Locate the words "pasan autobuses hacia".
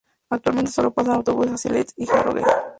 0.95-1.69